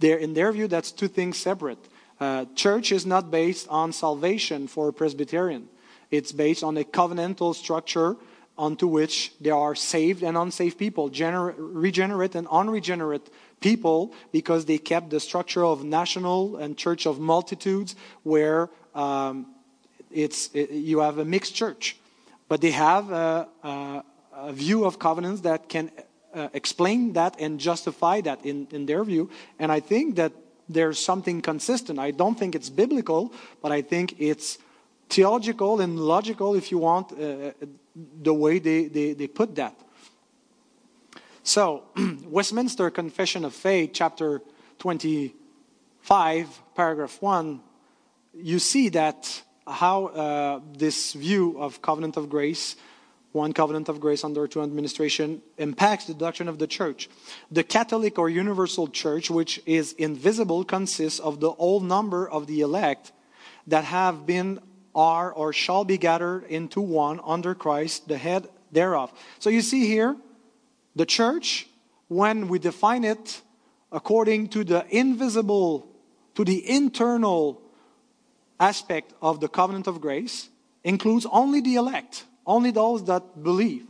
[0.00, 1.78] in their view, that's two things separate.
[2.18, 5.68] Uh, church is not based on salvation for a Presbyterian.
[6.10, 8.16] It's based on a covenantal structure
[8.58, 14.76] onto which there are saved and unsaved people, gener- regenerate and unregenerate people, because they
[14.76, 19.46] kept the structure of national and church of multitudes, where um,
[20.10, 21.96] it's it, you have a mixed church,
[22.48, 24.02] but they have a, a,
[24.34, 25.90] a view of covenants that can
[26.34, 29.30] uh, explain that and justify that in, in their view.
[29.58, 30.32] And I think that
[30.68, 31.98] there's something consistent.
[31.98, 34.58] I don't think it's biblical, but I think it's
[35.08, 37.52] theological and logical, if you want, uh,
[38.22, 39.74] the way they, they, they put that.
[41.42, 41.84] So,
[42.24, 44.40] Westminster Confession of Faith, chapter
[44.78, 47.60] 25, paragraph 1,
[48.34, 52.76] you see that how uh, this view of covenant of grace,
[53.32, 57.08] one covenant of grace under two administration, impacts the doctrine of the church.
[57.50, 62.60] The Catholic or universal church, which is invisible, consists of the whole number of the
[62.60, 63.12] elect
[63.66, 64.58] that have been
[64.94, 69.12] are or shall be gathered into one under Christ, the head thereof.
[69.38, 70.16] So you see here,
[70.96, 71.68] the church,
[72.08, 73.42] when we define it
[73.92, 75.88] according to the invisible,
[76.34, 77.62] to the internal
[78.58, 80.48] aspect of the covenant of grace,
[80.82, 83.86] includes only the elect, only those that believe.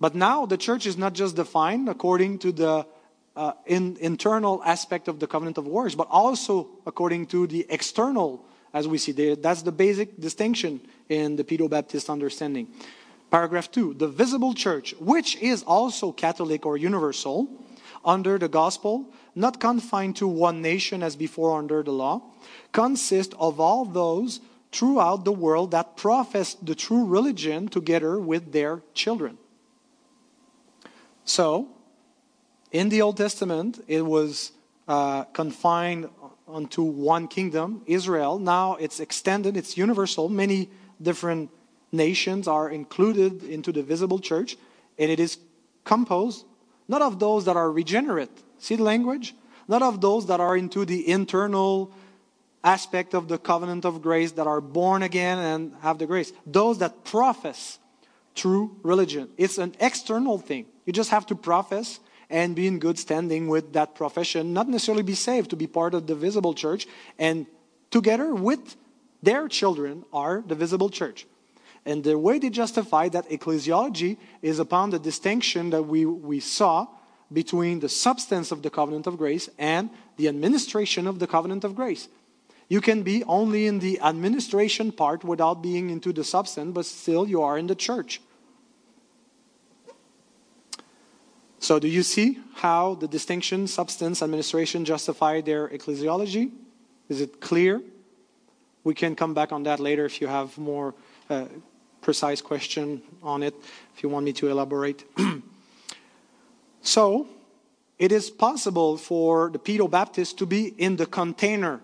[0.00, 2.86] But now the church is not just defined according to the
[3.34, 8.44] uh, in, internal aspect of the covenant of works, but also according to the external
[8.72, 9.36] as we see there.
[9.36, 12.68] That's the basic distinction in the Pedo Baptist understanding.
[13.30, 17.48] Paragraph 2 The visible church, which is also Catholic or universal
[18.04, 22.22] under the gospel, not confined to one nation as before under the law,
[22.72, 24.40] consists of all those
[24.76, 29.38] throughout the world that profess the true religion together with their children.
[31.24, 31.68] So,
[32.70, 34.52] in the Old Testament, it was
[34.86, 36.08] uh, confined
[36.46, 38.38] unto one kingdom, Israel.
[38.38, 40.28] Now it's extended, it's universal.
[40.28, 40.68] Many
[41.00, 41.50] different
[41.90, 44.56] nations are included into the visible church,
[44.98, 45.38] and it is
[45.84, 46.44] composed
[46.88, 48.30] not of those that are regenerate.
[48.58, 49.34] See the language?
[49.68, 51.90] Not of those that are into the internal
[52.66, 56.32] aspect of the covenant of grace, that are born again and have the grace.
[56.44, 57.78] Those that profess
[58.34, 59.28] true religion.
[59.38, 60.66] It's an external thing.
[60.84, 65.04] You just have to profess and be in good standing with that profession, not necessarily
[65.04, 66.86] be saved to be part of the visible church,
[67.18, 67.46] and
[67.90, 68.76] together with
[69.22, 71.26] their children are the visible church.
[71.86, 76.88] And the way they justify that ecclesiology is upon the distinction that we, we saw
[77.32, 81.74] between the substance of the covenant of grace and the administration of the covenant of
[81.76, 82.08] grace.
[82.68, 87.28] You can be only in the administration part without being into the substance, but still
[87.28, 88.20] you are in the church.
[91.60, 96.50] So, do you see how the distinction, substance, administration justify their ecclesiology?
[97.08, 97.82] Is it clear?
[98.84, 100.94] We can come back on that later if you have more
[101.30, 101.46] uh,
[102.02, 103.54] precise question on it,
[103.96, 105.04] if you want me to elaborate.
[106.82, 107.26] so,
[107.98, 111.80] it is possible for the Pedo Baptist to be in the container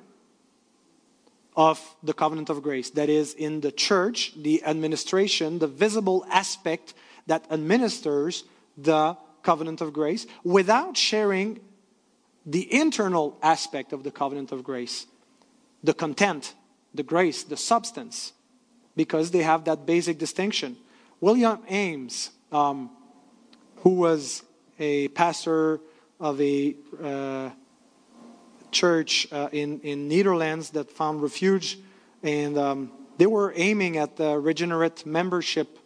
[1.57, 2.91] of the covenant of grace.
[2.91, 6.95] That is, in the church, the administration, the visible aspect
[7.27, 8.45] that administers
[8.77, 11.61] the covenant of grace without sharing
[12.47, 15.07] the internal aspect of the covenant of grace
[15.85, 16.55] the content,
[16.95, 18.33] the grace, the substance,
[18.95, 20.77] because they have that basic distinction.
[21.21, 22.91] William Ames, um,
[23.79, 24.43] who was
[24.79, 25.81] a pastor
[26.21, 27.51] of a uh,
[28.73, 31.79] church uh, in, in Netherlands that found refuge,
[32.23, 35.79] and um, they were aiming at the regenerate membership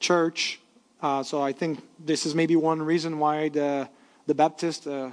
[0.00, 0.60] church
[1.00, 3.88] uh, so I think this is maybe one reason why the,
[4.26, 5.10] the Baptists uh,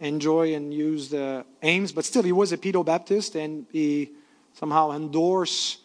[0.00, 4.10] enjoy and use the Ames, but still he was a pedo Baptist and he
[4.54, 5.78] somehow endorsed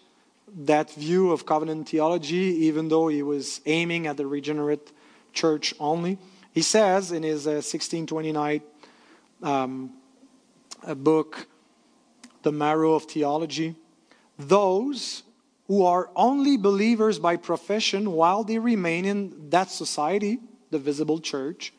[0.65, 4.91] that view of covenant theology, even though he was aiming at the regenerate
[5.33, 6.17] church only.
[6.51, 8.61] He says in his uh, 1629
[9.43, 9.91] um,
[10.95, 11.47] book,
[12.43, 13.75] The Marrow of Theology,
[14.37, 15.23] those
[15.67, 20.39] who are only believers by profession while they remain in that society,
[20.71, 21.73] the visible church,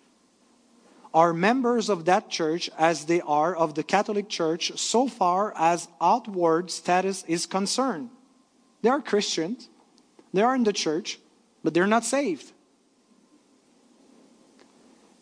[1.15, 5.89] are members of that church as they are of the Catholic Church so far as
[6.01, 8.11] outward status is concerned.
[8.83, 9.71] They are Christians,
[10.33, 11.19] they are in the church,
[11.65, 12.53] but they're not saved.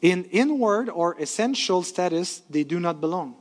[0.02, 3.36] In inward or essential status, they do not belong.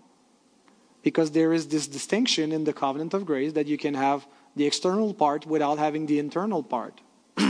[1.05, 4.25] Because there is this distinction in the covenant of grace that you can have
[4.55, 6.99] the external part without having the internal part.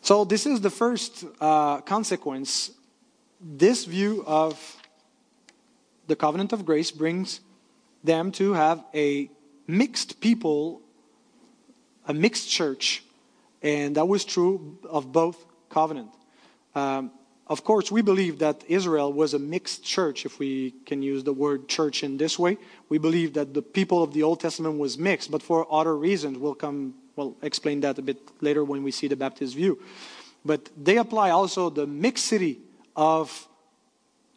[0.00, 2.70] so, this is the first uh, consequence.
[3.38, 4.54] This view of
[6.06, 7.40] the covenant of grace brings
[8.02, 9.30] them to have a
[9.66, 10.80] mixed people,
[12.08, 13.04] a mixed church,
[13.60, 16.12] and that was true of both covenant.
[16.74, 17.10] Um,
[17.52, 21.34] of course, we believe that Israel was a mixed church, if we can use the
[21.34, 22.56] word church in this way.
[22.88, 26.38] We believe that the people of the Old Testament was mixed, but for other reasons.
[26.38, 29.78] We'll come, we'll explain that a bit later when we see the Baptist view.
[30.42, 32.58] But they apply also the mixity
[32.96, 33.46] of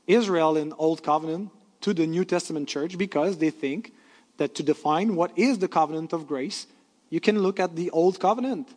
[0.08, 1.52] Israel in Old Covenant
[1.82, 3.94] to the New Testament church because they think
[4.36, 6.68] that to define what is the covenant of grace,
[7.10, 8.68] you can look at the Old Covenant.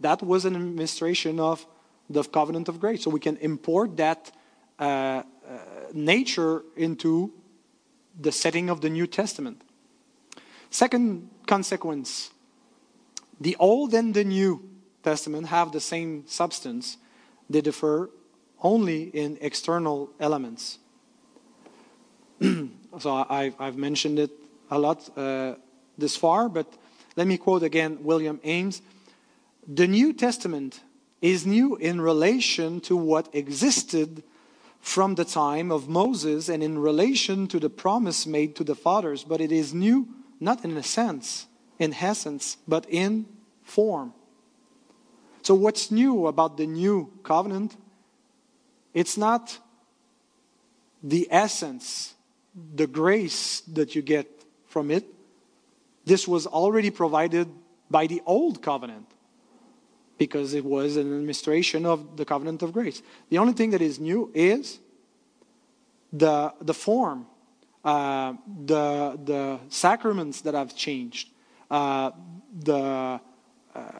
[0.00, 1.66] That was an administration of
[2.08, 3.02] the covenant of grace.
[3.04, 4.32] So we can import that
[4.78, 5.22] uh, uh,
[5.92, 7.32] nature into
[8.18, 9.62] the setting of the New Testament.
[10.70, 12.30] Second consequence
[13.40, 14.62] the Old and the New
[15.02, 16.96] Testament have the same substance,
[17.50, 18.10] they differ
[18.62, 20.78] only in external elements.
[22.98, 24.30] so I've, I've, mentioned it
[24.70, 25.56] a lot uh,
[25.98, 26.72] this far, but
[27.16, 28.82] let me quote again William Ames.
[29.66, 30.80] The New Testament
[31.22, 34.22] is new in relation to what existed
[34.80, 39.22] from the time of Moses and in relation to the promise made to the fathers,
[39.22, 40.08] but it is new
[40.40, 41.46] not in a sense,
[41.78, 43.26] in essence, but in
[43.62, 44.12] form.
[45.42, 47.76] So, what's new about the new covenant?
[48.92, 49.58] It's not
[51.00, 52.14] the essence,
[52.74, 54.28] the grace that you get
[54.66, 55.04] from it.
[56.04, 57.48] This was already provided
[57.88, 59.06] by the old covenant
[60.26, 63.02] because it was an administration of the covenant of grace.
[63.28, 64.78] The only thing that is new is
[66.12, 67.26] the, the form,
[67.84, 68.34] uh,
[68.72, 71.30] the, the sacraments that have changed,
[71.70, 72.12] uh,
[72.70, 73.20] the
[73.74, 73.98] uh,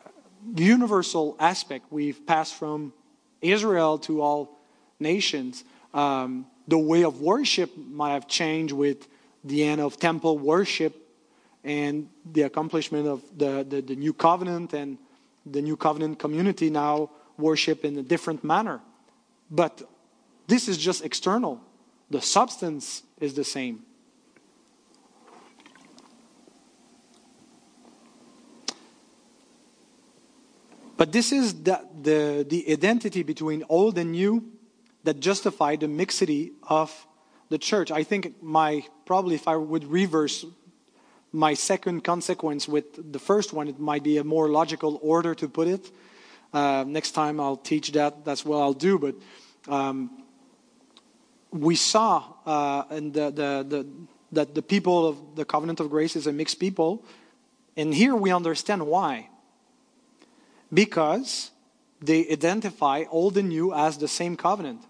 [0.54, 1.86] universal aspect.
[1.90, 2.92] We've passed from
[3.40, 4.60] Israel to all
[5.00, 5.64] nations.
[5.92, 9.08] Um, the way of worship might have changed with
[9.42, 10.94] the end of temple worship
[11.64, 14.98] and the accomplishment of the, the, the new covenant and
[15.44, 18.80] the New Covenant community now worship in a different manner.
[19.50, 19.82] But
[20.46, 21.60] this is just external,
[22.10, 23.84] the substance is the same.
[30.96, 34.52] But this is the, the, the identity between old and new
[35.02, 37.08] that justify the mixity of
[37.48, 37.90] the church.
[37.90, 40.44] I think my probably if I would reverse
[41.32, 45.48] my second consequence with the first one, it might be a more logical order to
[45.48, 45.90] put it.
[46.52, 48.24] Uh, next time I'll teach that.
[48.24, 48.98] That's what I'll do.
[48.98, 49.14] But
[49.68, 50.10] um,
[51.50, 53.86] we saw uh, and the, the, the,
[54.32, 57.02] that the people of the covenant of grace is a mixed people.
[57.76, 59.28] And here we understand why.
[60.72, 61.50] Because
[62.00, 64.82] they identify old and new as the same covenant.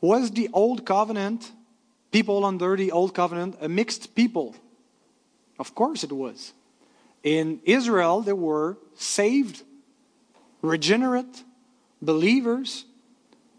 [0.00, 1.52] Was the old covenant,
[2.10, 4.54] people under the old covenant, a mixed people?
[5.58, 6.52] Of course it was.
[7.22, 9.62] In Israel, there were saved,
[10.60, 11.44] regenerate
[12.00, 12.84] believers.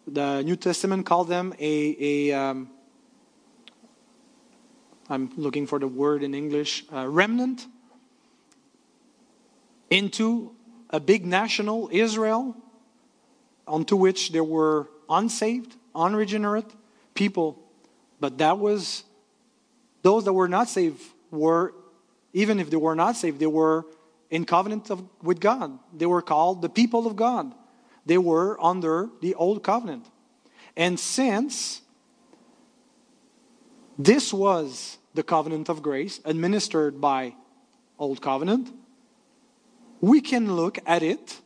[0.05, 2.69] The New Testament called them a, a um,
[5.09, 7.67] I'm looking for the word in English, remnant,
[9.89, 10.55] into
[10.89, 12.55] a big national Israel,
[13.67, 16.71] onto which there were unsaved, unregenerate
[17.13, 17.59] people.
[18.19, 19.03] But that was,
[20.01, 21.73] those that were not saved were
[22.33, 23.85] even if they were not saved, they were
[24.29, 25.77] in covenant of, with God.
[25.95, 27.53] They were called the people of God.
[28.05, 30.05] They were under the old covenant.
[30.75, 31.81] And since
[33.97, 37.35] this was the covenant of grace administered by
[37.99, 38.73] old covenant,
[40.01, 41.39] we can look at it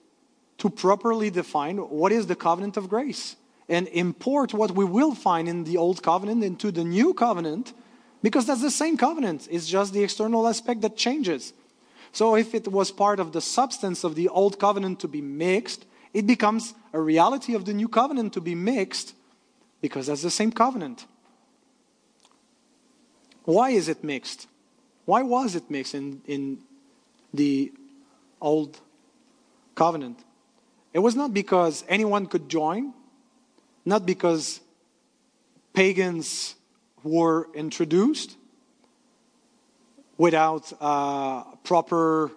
[0.60, 3.36] to properly define what is the covenant of grace
[3.70, 7.74] and import what we will find in the old covenant into the new covenant
[8.22, 9.48] because that's the same covenant.
[9.50, 11.54] It's just the external aspect that changes.
[12.12, 15.86] So if it was part of the substance of the old covenant to be mixed,
[16.14, 19.14] it becomes a reality of the new covenant to be mixed
[19.82, 21.06] because that's the same covenant.
[23.44, 24.48] Why is it mixed?
[25.06, 26.60] Why was it mixed in, in
[27.34, 27.72] the
[28.42, 28.80] old
[29.76, 30.20] covenant?
[30.92, 32.94] It was not because anyone could join,
[33.86, 34.60] not because
[35.74, 36.57] pagans
[37.08, 38.38] were introduced
[40.18, 42.32] without uh, proper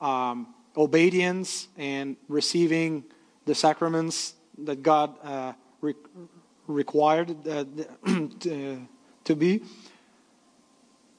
[0.00, 3.04] um, obedience and receiving
[3.44, 5.94] the sacraments that God uh, re-
[6.66, 7.64] required uh,
[9.24, 9.62] to, be.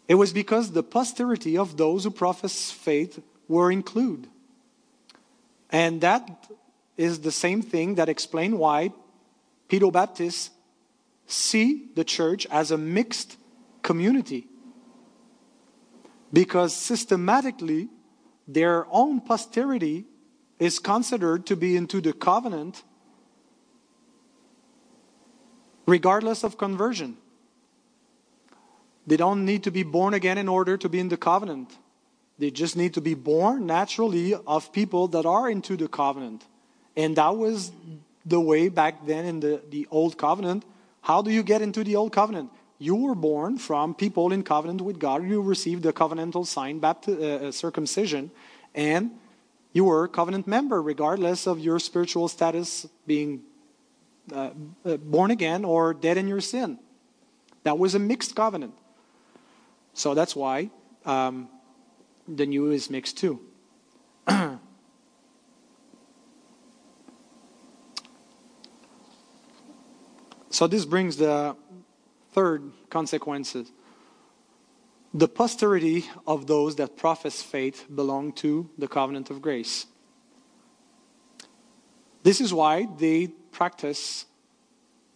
[0.07, 4.29] It was because the posterity of those who profess faith were included.
[5.69, 6.51] And that
[6.97, 8.91] is the same thing that explains why
[9.69, 10.51] Pedo Baptists
[11.34, 13.38] see the church as a mixed
[13.81, 14.47] community.
[16.31, 17.89] Because systematically,
[18.47, 20.05] their own posterity
[20.59, 22.84] is considered to be into the covenant
[25.86, 27.17] regardless of conversion.
[29.05, 31.77] They don't need to be born again in order to be in the covenant.
[32.39, 36.45] They just need to be born naturally of people that are into the covenant.
[36.95, 37.71] And that was
[38.25, 40.63] the way back then in the, the old covenant.
[41.04, 42.49] How do you get into the old covenant?
[42.80, 45.24] You were born from people in covenant with God.
[45.24, 48.32] You received the covenantal sign, bapti- uh, uh circumcision,
[48.74, 49.12] and
[49.74, 53.43] you were a covenant member, regardless of your spiritual status being
[54.32, 54.51] uh,
[54.86, 56.80] uh, born again or dead in your sin.
[57.64, 58.74] That was a mixed covenant.
[59.93, 60.70] So that's why
[61.06, 61.49] um,
[62.28, 63.39] the new is mixed too.
[70.54, 71.56] So this brings the
[72.34, 73.72] third consequences.
[75.12, 79.88] The posterity of those that profess faith belong to the covenant of grace.
[82.22, 84.26] This is why they practice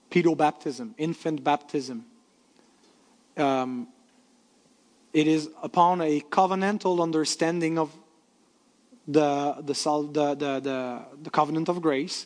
[0.09, 2.05] pedobaptism, infant baptism.
[3.37, 3.89] Um,
[5.13, 7.95] it is upon a covenantal understanding of
[9.07, 9.73] the, the,
[10.33, 12.25] the, the, the covenant of grace,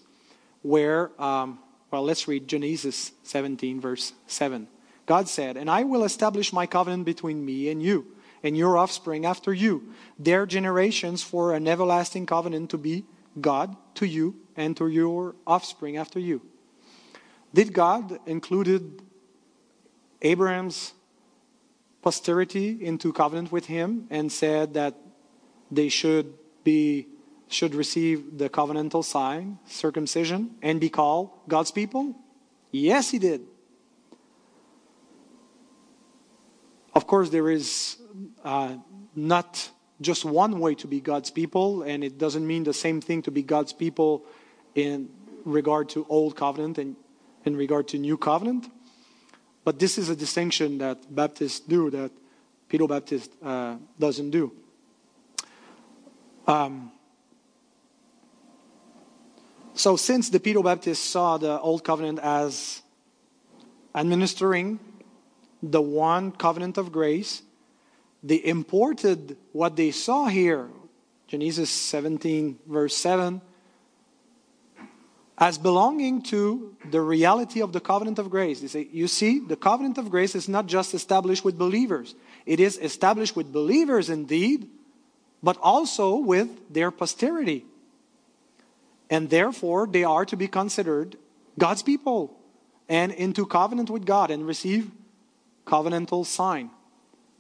[0.62, 1.60] where, um,
[1.92, 4.68] well, let's read Genesis 17, verse 7.
[5.06, 8.08] God said, And I will establish my covenant between me and you,
[8.44, 13.04] and your offspring after you, their generations for an everlasting covenant to be
[13.40, 16.42] God to you and to your offspring after you.
[17.54, 19.02] Did God included
[20.22, 20.94] Abraham's
[22.02, 24.96] posterity into covenant with him and said that
[25.70, 26.34] they should
[26.64, 27.08] be
[27.52, 32.16] should receive the covenantal sign, circumcision, and be called God's people?
[32.72, 33.42] Yes, he did.
[36.94, 37.98] Of course, there is
[38.44, 38.76] uh,
[39.16, 43.22] not just one way to be God's people, and it doesn't mean the same thing
[43.24, 44.26] to be God's people
[44.76, 45.10] in
[45.46, 46.96] regard to Old Covenant and
[47.46, 48.70] in regard to New Covenant.
[49.64, 52.12] But this is a distinction that Baptists do that
[52.70, 54.52] Pedo Baptist uh, doesn't do.
[56.48, 56.92] Um,
[59.74, 62.82] so, since the Pedo Baptists saw the Old Covenant as
[63.96, 64.80] administering
[65.64, 67.42] the one covenant of grace,
[68.24, 70.70] they imported what they saw here,
[71.28, 73.42] Genesis 17, verse 7,
[75.38, 78.60] as belonging to the reality of the covenant of grace.
[78.62, 82.16] They say, you see, the covenant of grace is not just established with believers,
[82.46, 84.70] it is established with believers indeed,
[85.42, 87.66] but also with their posterity.
[89.12, 91.18] And therefore, they are to be considered
[91.60, 92.40] God's people
[92.88, 94.90] and into covenant with God and receive
[95.68, 96.72] covenantal sign.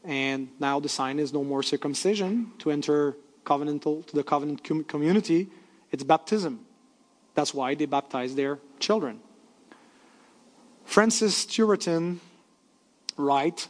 [0.04, 3.16] And now the sign is no more circumcision to enter
[3.46, 5.50] covenantal to the covenant community,
[5.92, 6.66] it's baptism.
[7.34, 9.20] That's why they baptize their children.
[10.86, 12.18] Francis Turretin
[13.18, 13.70] writes,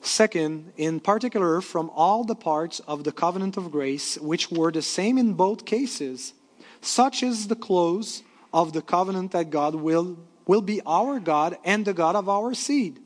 [0.00, 4.82] Second, in particular, from all the parts of the covenant of grace, which were the
[4.82, 6.34] same in both cases,
[6.82, 8.22] such is the close
[8.52, 12.52] of the covenant that God will, will be our God and the God of our
[12.52, 13.00] seed.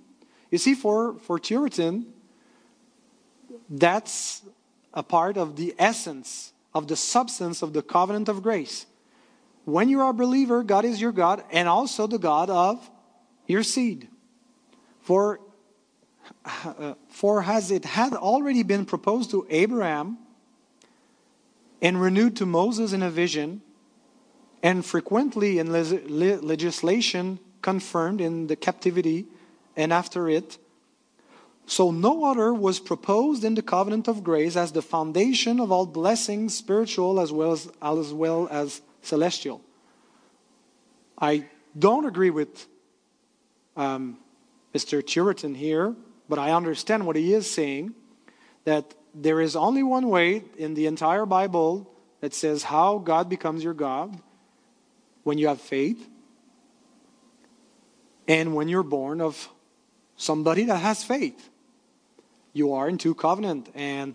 [0.51, 2.07] You see, for, for Turretin,
[3.70, 4.43] that's
[4.93, 8.87] a part of the essence, of the substance of the covenant of grace
[9.66, 12.89] when you are a believer, God is your God and also the God of
[13.49, 14.09] your seed.
[15.01, 15.41] For,
[16.45, 20.18] uh, for as it had already been proposed to Abraham
[21.83, 23.61] and renewed to Moses in a vision,
[24.63, 29.27] and frequently in le- legislation confirmed in the captivity
[29.77, 30.59] and after it,
[31.67, 35.85] so no other was proposed in the covenant of grace as the foundation of all
[35.85, 39.61] blessings, spiritual as well as, as well as celestial.
[41.19, 41.47] I
[41.77, 42.67] don't agree with
[43.77, 44.19] um,
[44.73, 45.03] Mr.
[45.03, 45.95] Turretin here,
[46.29, 47.95] but I understand what he is saying
[48.65, 51.91] that there is only one way in the entire Bible
[52.21, 54.21] that says how God becomes your God
[55.27, 56.09] when you have faith
[58.29, 59.49] and when you're born of
[60.16, 61.51] somebody that has faith.
[62.53, 64.14] You are into covenant, and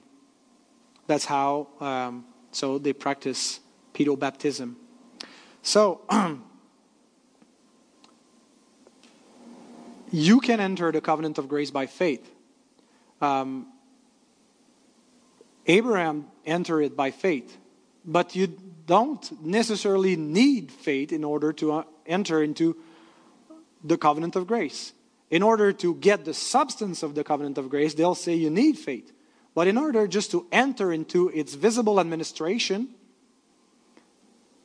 [1.07, 3.59] that's how, um, so they practice
[3.93, 4.77] pedo baptism.
[5.61, 5.99] So,
[10.13, 12.25] you can enter the covenant of grace by faith.
[13.21, 13.67] um,
[15.67, 17.57] Abraham entered it by faith,
[18.05, 18.47] but you
[18.85, 22.75] don't necessarily need faith in order to uh, enter into
[23.83, 24.93] the covenant of grace.
[25.29, 28.77] In order to get the substance of the covenant of grace, they'll say you need
[28.77, 29.11] faith.
[29.53, 32.89] But in order just to enter into its visible administration,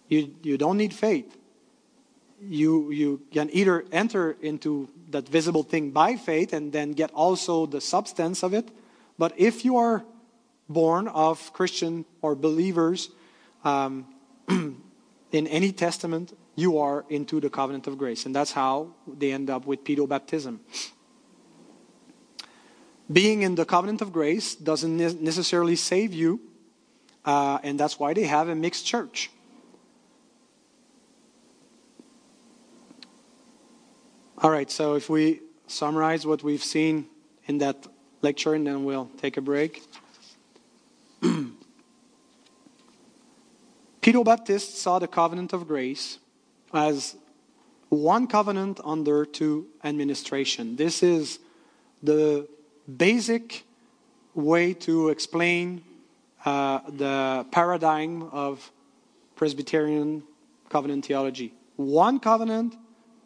[0.09, 1.37] you, you don't need faith.
[2.41, 7.67] You, you can either enter into that visible thing by faith and then get also
[7.67, 8.69] the substance of it.
[9.19, 10.05] But if you are
[10.69, 13.11] born of Christian or believers
[13.67, 14.07] um,
[14.49, 18.25] in any testament, you are into the covenant of grace.
[18.25, 20.61] And that's how they end up with pedo baptism.
[23.13, 26.41] Being in the covenant of grace doesn't necessarily save you,
[27.25, 29.31] uh, and that's why they have a mixed church.
[34.39, 37.07] All right, so if we summarize what we've seen
[37.47, 37.87] in that
[38.23, 39.83] lecture, and then we'll take a break.
[44.07, 46.21] Pedo Baptist saw the covenant of grace
[46.73, 47.17] as
[47.89, 50.77] one covenant under two administration.
[50.77, 51.41] This is
[52.05, 52.47] the
[52.87, 53.65] basic
[54.33, 55.83] way to explain
[56.45, 58.71] uh, the paradigm of
[59.35, 60.23] Presbyterian
[60.69, 61.53] covenant theology.
[61.75, 62.77] One covenant,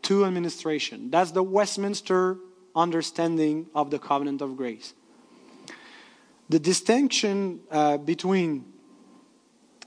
[0.00, 1.10] two administration.
[1.10, 2.38] That's the Westminster
[2.74, 4.94] understanding of the covenant of grace.
[6.48, 8.69] The distinction uh, between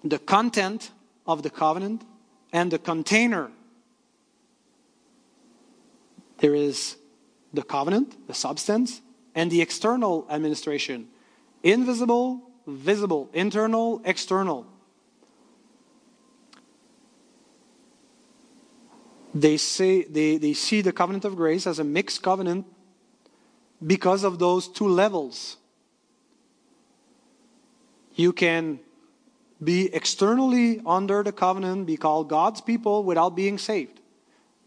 [0.03, 0.91] the content
[1.25, 2.03] of the covenant
[2.51, 3.49] and the container.
[6.39, 6.97] There is
[7.53, 9.01] the covenant, the substance,
[9.33, 11.07] and the external administration
[11.63, 14.67] invisible, visible, internal, external.
[19.33, 22.67] They, say, they, they see the covenant of grace as a mixed covenant
[23.85, 25.57] because of those two levels.
[28.15, 28.79] You can
[29.63, 33.99] be externally under the covenant, be called God's people without being saved.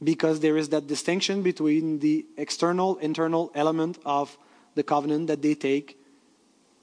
[0.03, 4.37] Because there is that distinction between the external, internal element of
[4.75, 5.99] the covenant that they take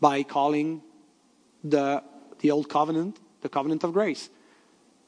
[0.01, 0.81] by calling
[1.63, 2.03] the,
[2.39, 4.29] the old covenant the covenant of grace.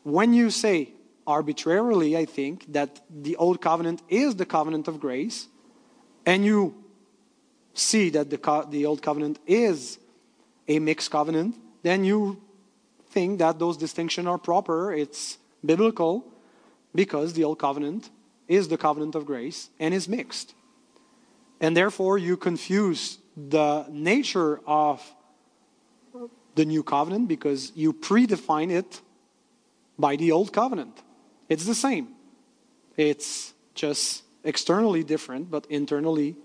[0.04, 0.92] When you say
[1.26, 5.48] arbitrarily, I think, that the old covenant is the covenant of grace,
[6.26, 6.76] and you
[7.74, 9.98] see that the, the old covenant is
[10.68, 12.42] a mixed covenant, then you
[13.16, 16.14] think that those distinctions are proper, it's biblical,
[16.94, 18.10] because the Old Covenant
[18.48, 20.54] is the covenant of grace and is mixed.
[21.60, 25.02] And therefore, you confuse the nature of
[26.56, 29.02] the new covenant because you predefine it
[29.98, 30.96] by the old covenant.
[31.50, 32.08] It's the same.
[32.98, 36.36] It's just externally different, but internally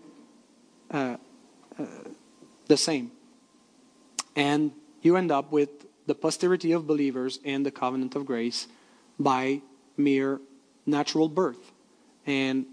[0.91, 1.17] uh,
[1.79, 1.85] uh,
[2.67, 3.13] the same.
[4.35, 5.71] And you end up with
[6.11, 8.67] the posterity of believers and the covenant of grace
[9.21, 9.63] by
[9.97, 10.41] mere
[10.85, 11.71] natural birth.
[12.27, 12.67] And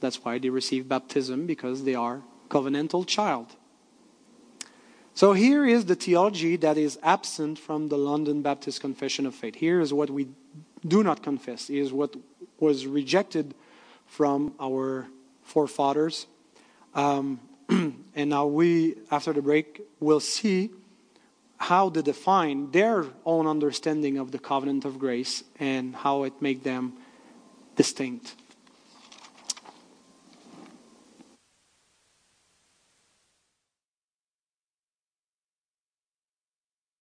[0.00, 3.48] that's why they receive baptism, because they are covenantal child.
[5.12, 9.56] So here is the theology that is absent from the London Baptist Confession of Faith.
[9.56, 10.28] Here is what we
[10.88, 12.16] do not confess, is what
[12.60, 13.54] was rejected
[14.06, 15.06] from our
[15.42, 16.26] forefathers.
[16.94, 20.70] Um, and now we, after the break, will see
[21.58, 26.62] how they define their own understanding of the covenant of grace and how it make
[26.62, 26.92] them
[27.76, 28.34] distinct.